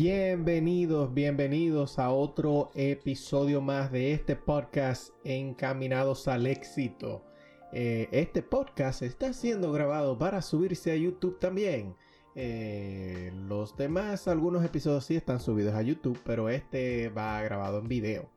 [0.00, 7.24] Bienvenidos, bienvenidos a otro episodio más de este podcast Encaminados al éxito.
[7.72, 11.96] Eh, este podcast está siendo grabado para subirse a YouTube también.
[12.36, 17.88] Eh, los demás, algunos episodios sí están subidos a YouTube, pero este va grabado en
[17.88, 18.30] video.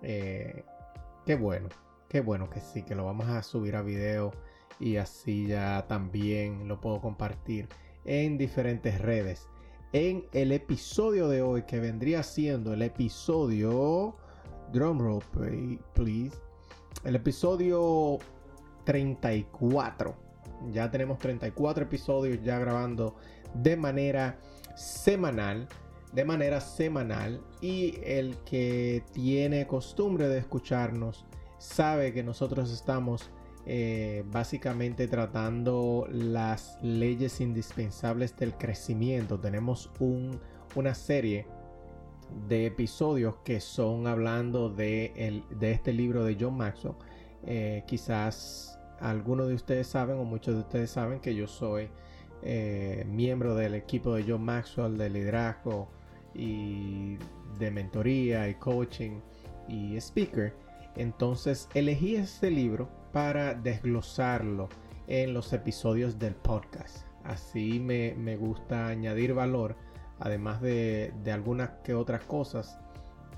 [0.00, 0.64] Eh,
[1.26, 1.68] qué bueno,
[2.08, 4.32] qué bueno que sí, que lo vamos a subir a video
[4.80, 7.68] y así ya también lo puedo compartir
[8.06, 9.50] en diferentes redes
[9.94, 14.16] en el episodio de hoy, que vendría siendo el episodio.
[14.72, 15.22] Drumroll,
[15.94, 16.36] please.
[17.04, 18.18] El episodio
[18.82, 20.16] 34.
[20.72, 23.14] Ya tenemos 34 episodios ya grabando
[23.54, 24.40] de manera
[24.74, 25.68] semanal.
[26.12, 27.40] De manera semanal.
[27.60, 31.24] Y el que tiene costumbre de escucharnos
[31.58, 33.30] sabe que nosotros estamos
[33.66, 39.40] eh, básicamente tratando las leyes indispensables del crecimiento.
[39.40, 39.90] Tenemos
[40.74, 41.46] una serie
[42.48, 46.94] de episodios que son hablando de, este libro de John Maxwell.
[47.46, 51.88] Eh, quizás algunos de ustedes saben o muchos de ustedes saben que yo soy
[52.42, 55.88] eh, miembro del equipo de John Maxwell de liderazgo
[56.34, 57.16] y
[57.58, 59.20] de mentoría y coaching
[59.68, 60.54] y speaker.
[60.96, 64.68] Entonces elegí este libro para desglosarlo
[65.06, 67.06] en los episodios del podcast.
[67.24, 69.76] Así me, gusta añadir valor,
[70.18, 72.78] además de, algunas que otras cosas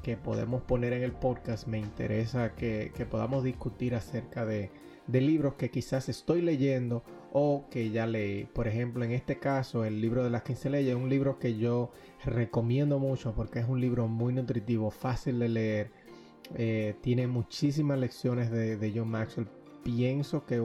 [0.02, 1.66] que podemos poner en el podcast.
[1.66, 4.70] Me interesa que, podamos discutir acerca de,
[5.08, 8.44] libros que quizás estoy leyendo o que ya leí.
[8.44, 11.56] Por ejemplo, en este caso, el libro de las 15 leyes es un libro que
[11.56, 11.92] yo
[12.24, 16.05] recomiendo mucho porque es un libro muy nutritivo, fácil de leer.
[16.54, 19.48] Eh, tiene muchísimas lecciones de, John Maxwell
[19.82, 20.62] pienso que,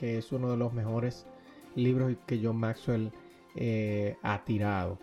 [0.00, 1.26] es uno de los mejores
[1.74, 3.12] libros que John Maxwell
[3.54, 4.98] eh, ha tirado.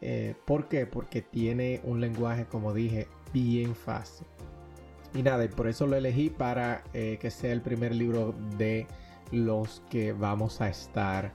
[0.00, 0.86] Eh, ¿Por qué?
[0.86, 4.26] Porque tiene un lenguaje, como dije, bien fácil.
[5.14, 8.86] Y nada, y por eso lo elegí para que sea el primer libro de
[9.32, 11.32] los que vamos a estar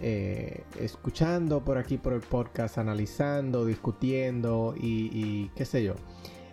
[0.00, 5.94] escuchando por aquí por el podcast, analizando, discutiendo y, y qué sé yo.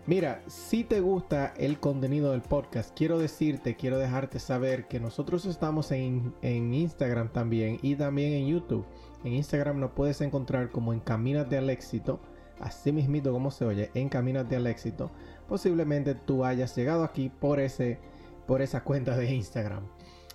[0.06, 5.46] Mira, si te gusta el contenido del podcast, quiero decirte, quiero dejarte saber que nosotros
[5.46, 8.86] estamos en, Instagram también y también en YouTube.
[9.24, 12.20] En Instagram nos puedes encontrar como Encamínate al éxito,
[12.60, 15.10] así mismito como se oye, Encamínate al éxito.
[15.48, 17.98] Posiblemente tú hayas llegado aquí por, ese,
[18.46, 19.88] por esa cuenta de Instagram.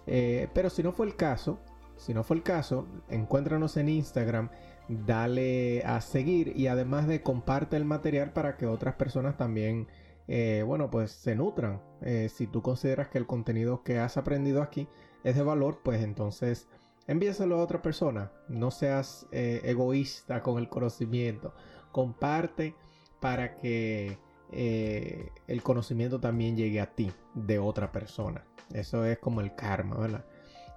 [0.06, 1.58] Eh, pero si no fue el caso,
[1.98, 4.50] si no fue el caso, encuéntranos en Instagram
[4.88, 9.86] dale a seguir y además de comparte el material para que otras personas también,
[10.26, 11.82] eh, bueno, pues se nutran.
[12.00, 14.88] Eh, si tú consideras que el contenido que has aprendido aquí
[15.24, 16.68] es de valor, pues entonces
[17.06, 18.32] envíaselo a otra persona.
[18.48, 21.54] No seas eh, egoísta con el conocimiento.
[21.92, 22.74] Comparte
[23.20, 24.18] para que
[24.50, 28.46] el conocimiento también llegue a ti de otra persona.
[28.72, 30.24] Eso es como el karma, ¿verdad?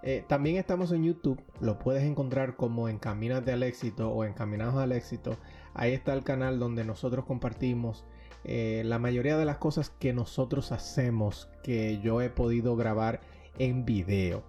[0.04, 4.92] Eh, también estamos en YouTube, lo puedes encontrar como Encamínate al éxito o Encaminados al
[4.92, 5.38] éxito.
[5.74, 8.04] Ahí está el canal donde nosotros compartimos
[8.44, 13.22] eh, la mayoría de las cosas que nosotros hacemos que yo he podido grabar
[13.60, 14.44] en video.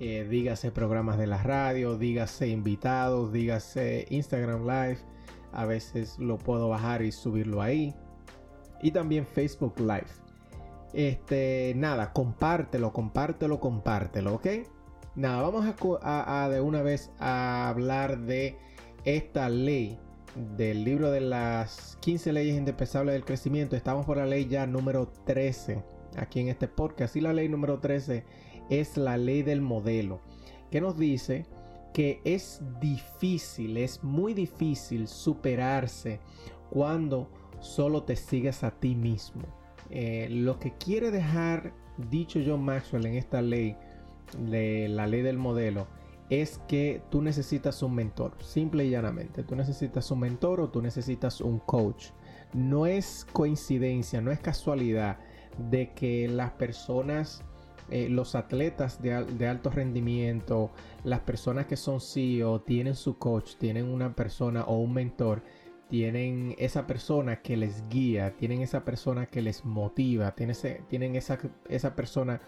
[0.00, 4.98] Eh, dígase programas de la radio, dígase invitados, dígase Instagram Live.
[5.52, 7.94] A veces lo puedo bajar y subirlo ahí.
[8.82, 10.06] Y también Facebook Live.
[10.92, 14.46] Este, nada, compártelo, compártelo, compártelo, ¿ok?
[15.18, 15.66] Nada, vamos
[16.00, 18.56] a, de una vez a hablar de
[19.04, 19.98] esta ley
[20.56, 23.74] del libro de las 15 leyes indispensables del crecimiento.
[23.74, 25.82] Estamos por la ley ya número 13
[26.16, 27.16] aquí en este podcast.
[27.16, 28.24] Y la ley número 13
[28.70, 30.20] es la ley del modelo,
[30.70, 31.46] que nos dice
[31.92, 36.20] que es difícil, es muy difícil superarse
[36.70, 37.28] cuando
[37.58, 39.42] solo te sigues a ti mismo.
[39.90, 41.72] Eh, lo que quiere dejar
[42.08, 43.76] dicho John Maxwell en esta ley
[44.38, 45.86] de la ley del modelo
[46.30, 49.42] es que tú necesitas un mentor, simple y llanamente.
[49.42, 52.10] Tú necesitas un mentor o tú necesitas un coach.
[52.54, 55.18] no es coincidencia, no es casualidad
[55.70, 57.44] de que las personas,
[57.90, 60.70] eh, los atletas de, de, alto rendimiento,
[61.04, 65.42] las personas que son CEO, tienen su coach, tienen una persona o un mentor,
[65.88, 70.56] tienen esa persona que les guía, tienen esa persona que les motiva, tienen,
[70.88, 71.38] tienen esa,
[71.68, 72.40] esa persona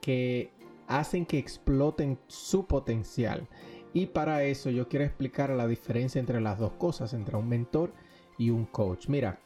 [0.00, 0.52] que
[0.88, 3.48] hacen que exploten su potencial.
[3.92, 7.92] Y para eso yo quiero explicar la diferencia entre las dos cosas, entre un mentor
[8.38, 9.08] y un coach.
[9.08, 9.40] Mira,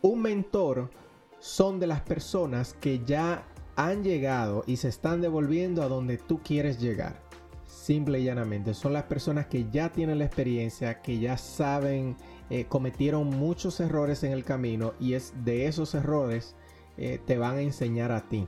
[0.00, 0.90] un mentor
[1.38, 3.44] son de las personas que ya
[3.76, 7.20] han llegado y se están devolviendo a donde tú quieres llegar.
[7.66, 8.74] Simple y llanamente.
[8.74, 12.16] Son las personas que ya tienen la experiencia, que ya saben,
[12.50, 16.54] eh, cometieron muchos errores en el camino y es de esos errores
[16.98, 18.46] eh, te van a enseñar a ti.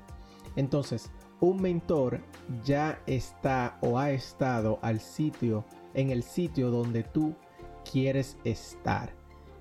[0.57, 1.11] Entonces,
[1.45, 2.21] un mentor
[2.65, 5.65] ya está o ha estado al sitio,
[5.95, 7.35] en el sitio donde tú
[7.91, 9.13] quieres estar.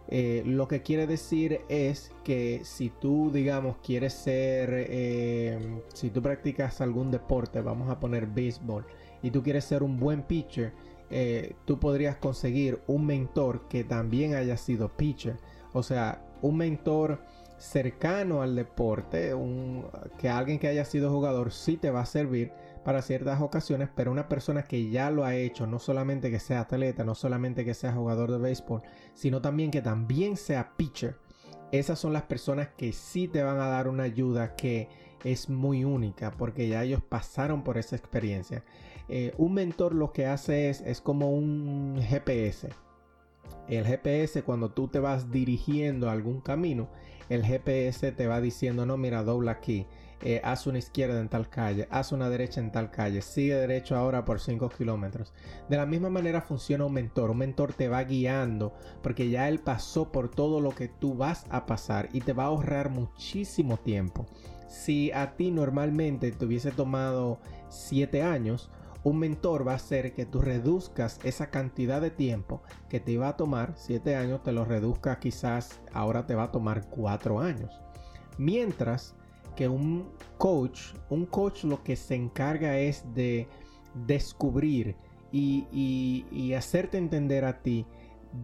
[0.09, 6.21] Eh, lo que quiere decir es que si tú, digamos, quieres ser, eh, si tú
[6.21, 8.85] practicas algún deporte, vamos a poner béisbol,
[9.21, 10.73] y tú quieres ser un buen pitcher,
[11.09, 15.37] eh, tú podrías conseguir un mentor que también haya sido pitcher.
[15.73, 17.19] O sea, un mentor
[17.63, 19.85] cercano al deporte, un,
[20.19, 22.51] que alguien que haya sido jugador sí te va a servir
[22.83, 26.61] para ciertas ocasiones, pero una persona que ya lo ha hecho, no solamente que sea
[26.61, 28.81] atleta, no solamente que sea jugador de béisbol,
[29.13, 31.15] sino también que también sea pitcher,
[31.71, 34.89] esas son las personas que sí te van a dar una ayuda que
[35.23, 38.63] es muy única porque ya ellos pasaron por esa experiencia.
[39.07, 42.69] Eh, un mentor lo que hace es, es como un GPS.
[43.67, 46.89] El GPS cuando tú te vas dirigiendo a algún camino,
[47.33, 49.87] el GPS te va diciendo, no, mira, dobla aquí,
[50.21, 53.97] eh, haz una izquierda en tal calle, haz una derecha en tal calle, sigue derecho
[53.97, 55.33] ahora por 5 kilómetros.
[55.67, 59.59] De la misma manera funciona un mentor, un mentor te va guiando porque ya él
[59.59, 63.77] pasó por todo lo que tú vas a pasar y te va a ahorrar muchísimo
[63.77, 64.25] tiempo.
[64.69, 67.39] Si a ti normalmente te hubiese tomado
[67.69, 68.71] 7 años,
[69.03, 73.27] un mentor va a hacer que tú reduzcas esa cantidad de tiempo que te iba
[73.27, 77.81] a tomar 7 años, te lo reduzca quizás ahora te va a tomar 4 años.
[78.37, 79.15] Mientras
[79.55, 83.47] que un coach, un coach lo que se encarga es de
[83.93, 84.95] descubrir
[85.31, 87.85] y, y hacerte entender a ti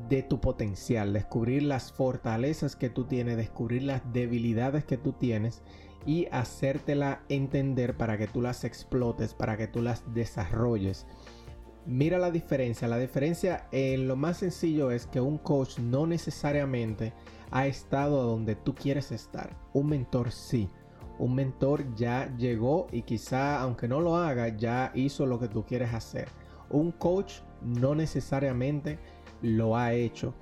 [0.09, 5.63] de tu potencial, descubrir las fortalezas que tú tienes, descubrir las debilidades que tú tienes
[6.05, 11.05] y hacértela entender para que tú las explotes, para que tú las desarrolles.
[11.85, 12.87] Mira la diferencia.
[12.87, 17.13] La diferencia en lo más sencillo es que un coach no necesariamente
[17.51, 19.55] ha estado donde tú quieres estar.
[19.73, 20.69] Un mentor sí.
[21.17, 25.65] Un mentor ya llegó y quizá aunque no lo haga ya hizo lo que tú
[25.65, 26.29] quieres hacer.
[26.69, 28.99] Un coach no necesariamente
[29.41, 30.33] lo ha hecho.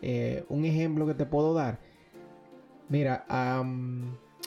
[0.00, 1.80] Eh, un ejemplo que te puedo dar.
[2.88, 3.24] Mira,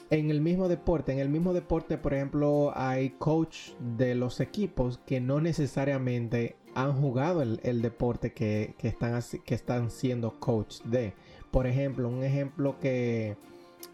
[0.10, 5.00] en el mismo deporte, en el mismo deporte, por ejemplo, hay coach de los equipos
[5.06, 11.14] que no necesariamente han jugado el, deporte que, están, que están siendo coach de.
[11.50, 13.38] Por ejemplo, un ejemplo que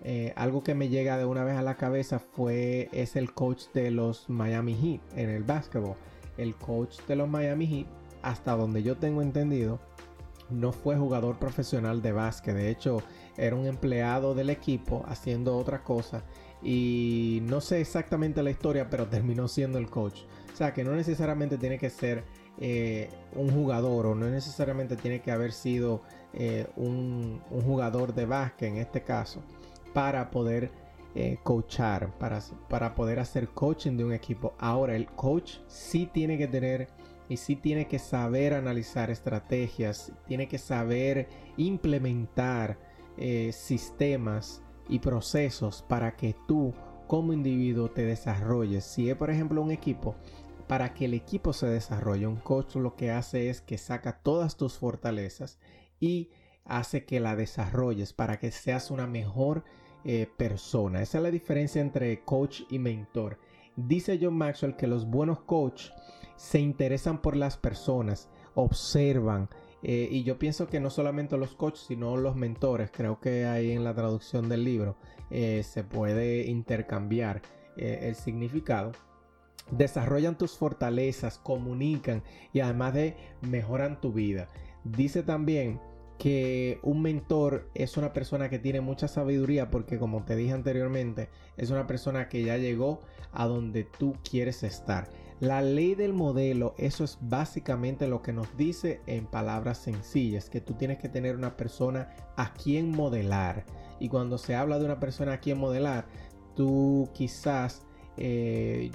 [0.03, 3.65] eh, algo que me llega de una vez a la cabeza fue es el coach
[3.73, 5.95] de los Miami Heat en el básquetbol.
[6.37, 7.87] El coach de los Miami Heat,
[8.23, 9.79] hasta donde yo tengo entendido,
[10.51, 12.55] no fue jugador profesional de básquet.
[12.55, 13.01] De hecho,
[13.37, 16.23] era un empleado del equipo haciendo otra cosa.
[16.61, 20.21] Y no sé exactamente la historia, pero terminó siendo el coach.
[20.53, 22.23] O sea que no necesariamente tiene que ser
[22.59, 26.01] eh, un jugador o no necesariamente tiene que haber sido
[26.33, 29.41] eh, un, jugador de básquet en este caso
[29.93, 30.69] para poder
[31.15, 32.39] eh, coachar, para,
[32.69, 34.53] para poder hacer coaching de un equipo.
[34.59, 36.89] Ahora el coach sí tiene que tener
[37.31, 42.77] y sí tiene que saber analizar estrategias, tiene que saber implementar
[43.17, 46.73] eh, sistemas y procesos para que tú
[47.07, 48.83] como individuo te desarrolles.
[48.83, 50.17] Si es por ejemplo un equipo,
[50.67, 54.57] para que el equipo se desarrolle, un coach lo que hace es que saca todas
[54.57, 55.57] tus fortalezas
[56.01, 56.31] y
[56.65, 59.63] hace que la desarrolles para que seas una mejor
[60.03, 61.01] eh, persona.
[61.01, 63.39] Esa es la diferencia entre coach y mentor.
[63.77, 65.93] Dice John Maxwell que los buenos coaches
[66.41, 69.47] se interesan por las personas, observan.
[69.83, 73.71] Eh, y yo pienso que no solamente los coaches, sino los mentores, creo que ahí
[73.71, 74.97] en la traducción del libro
[75.29, 77.43] eh, se puede intercambiar
[77.77, 78.91] eh, el significado.
[79.69, 84.47] Desarrollan tus fortalezas, comunican y además de mejoran tu vida.
[84.83, 85.79] Dice también
[86.17, 91.29] que un mentor es una persona que tiene mucha sabiduría porque como te dije anteriormente,
[91.57, 95.07] es una persona que ya llegó a donde tú quieres estar.
[95.41, 100.61] La ley del modelo, eso es básicamente lo que nos dice en palabras sencillas, que
[100.61, 103.65] tú tienes que tener una persona a quien modelar.
[103.99, 106.05] Y cuando se habla de una persona a quien modelar,
[106.55, 107.81] tú quizás
[108.17, 108.91] eh,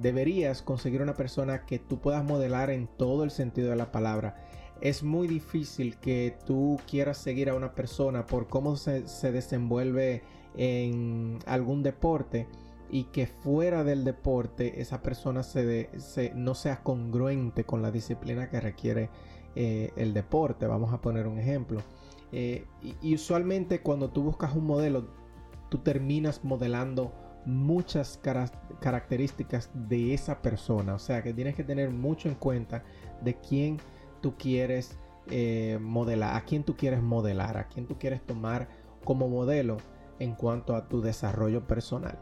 [0.00, 4.42] deberías conseguir una persona que tú puedas modelar en todo el sentido de la palabra.
[4.80, 10.22] Es muy difícil que tú quieras seguir a una persona por cómo se, desenvuelve
[10.56, 12.46] en algún deporte
[12.90, 15.42] y que fuera del deporte esa persona
[16.34, 19.10] no sea congruente con la disciplina que requiere
[19.54, 20.66] eh, el deporte.
[20.66, 21.80] Vamos a poner un ejemplo.
[22.32, 22.66] Eh,
[23.02, 25.08] y, usualmente cuando tú buscas un modelo,
[25.70, 27.12] tú terminas modelando
[27.46, 28.20] muchas
[28.80, 30.94] características de esa persona.
[30.94, 32.84] O sea que tienes que tener mucho en cuenta
[33.22, 33.78] de quién
[34.20, 34.98] tú quieres
[35.30, 38.68] eh, modelar, a quién tú quieres modelar, a quién tú quieres tomar
[39.04, 39.78] como modelo
[40.18, 42.18] en cuanto a tu desarrollo personal.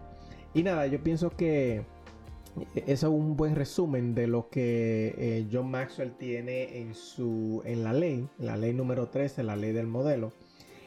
[0.54, 1.84] Y nada, yo pienso que
[2.74, 7.82] eso es un buen resumen de lo que eh, John Maxwell tiene en su en
[7.82, 10.32] la ley, la ley número 13, la ley del modelo.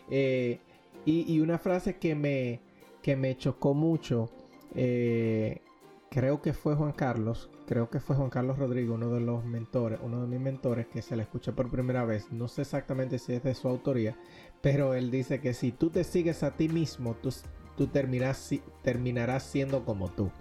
[0.09, 0.59] Eh,
[1.05, 2.59] y, una frase que me,
[3.01, 4.29] que me chocó mucho,
[4.75, 5.61] eh,
[6.09, 9.99] creo que fue Juan Carlos, creo que fue Juan Carlos Rodrigo, uno de los mentores,
[10.03, 12.29] uno de mis mentores que se le escuché por primera vez.
[12.33, 14.17] No sé exactamente si es de su autoría,
[14.61, 17.29] pero él dice que si tú te sigues a ti mismo, tú,
[17.77, 20.31] tú terminarás, siendo como tú.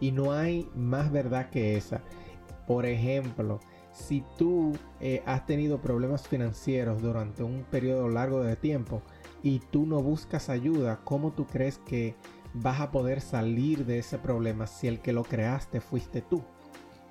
[0.00, 2.02] Y no hay más verdad que esa.
[2.66, 3.60] Por ejemplo,
[3.92, 9.02] si tú eh, has tenido problemas financieros durante un periodo largo de tiempo
[9.42, 12.16] y tú no buscas ayuda, ¿cómo tú crees que
[12.54, 16.42] vas a poder salir de ese problema si el que lo creaste fuiste tú?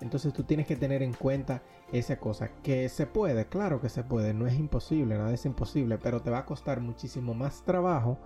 [0.02, 1.62] Entonces tú tienes que tener en cuenta
[1.92, 2.50] esa cosa.
[2.64, 6.32] Que se puede, claro que se puede, no es imposible, nada es imposible, pero te
[6.32, 8.18] va a costar muchísimo más trabajo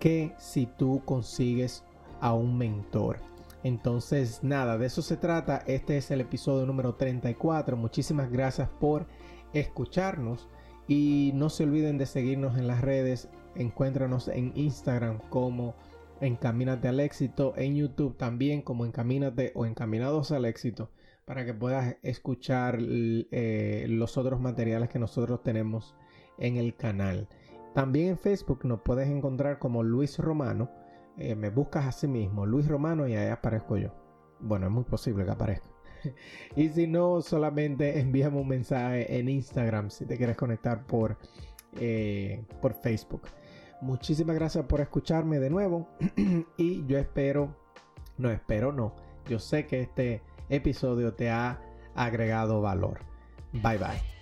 [0.00, 1.84] que si tú consigues
[2.20, 3.18] a un mentor.
[3.62, 5.62] Entonces, nada, de eso se trata.
[5.66, 7.76] Este es el episodio número 34.
[7.76, 9.06] Muchísimas gracias por
[9.52, 10.48] escucharnos.
[10.88, 13.28] Y no se olviden de seguirnos en las redes.
[13.54, 15.74] Encuéntranos en Instagram como
[16.20, 17.52] Encamínate al éxito.
[17.56, 20.90] En YouTube también como Encamínate o Encaminados al éxito.
[21.26, 25.94] Para que puedas escuchar eh, los otros materiales que nosotros tenemos
[26.38, 27.28] en el canal.
[27.74, 30.70] También en Facebook nos puedes encontrar como Luis Romano
[31.20, 33.90] eh, me buscas a sí mismo, Luis Romano, y ahí aparezco yo.
[34.40, 35.68] Bueno, es muy posible que aparezca.
[36.56, 41.18] y si no, solamente envíame un mensaje en Instagram si te quieres conectar por,
[41.78, 43.22] eh, por Facebook.
[43.82, 45.88] Muchísimas gracias por escucharme de nuevo.
[46.56, 47.54] y yo espero,
[48.16, 48.94] no espero, no.
[49.28, 51.60] Yo sé que este episodio te ha
[51.94, 53.00] agregado valor.
[53.52, 54.19] Bye bye.